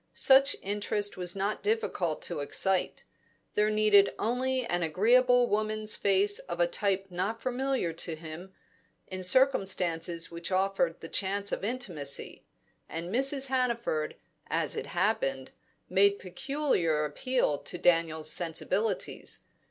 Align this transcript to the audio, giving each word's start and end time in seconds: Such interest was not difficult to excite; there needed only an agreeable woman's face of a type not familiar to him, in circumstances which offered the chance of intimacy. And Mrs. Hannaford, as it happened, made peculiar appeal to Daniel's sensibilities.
Such 0.15 0.55
interest 0.63 1.15
was 1.15 1.35
not 1.35 1.61
difficult 1.61 2.23
to 2.23 2.39
excite; 2.39 3.03
there 3.53 3.69
needed 3.69 4.15
only 4.17 4.65
an 4.65 4.81
agreeable 4.81 5.47
woman's 5.47 5.95
face 5.95 6.39
of 6.39 6.59
a 6.59 6.65
type 6.65 7.05
not 7.11 7.39
familiar 7.39 7.93
to 7.93 8.15
him, 8.15 8.51
in 9.05 9.21
circumstances 9.21 10.31
which 10.31 10.51
offered 10.51 11.01
the 11.01 11.07
chance 11.07 11.51
of 11.51 11.63
intimacy. 11.63 12.43
And 12.89 13.13
Mrs. 13.13 13.49
Hannaford, 13.49 14.15
as 14.47 14.75
it 14.75 14.87
happened, 14.87 15.51
made 15.87 16.17
peculiar 16.17 17.05
appeal 17.05 17.59
to 17.59 17.77
Daniel's 17.77 18.31
sensibilities. 18.31 19.41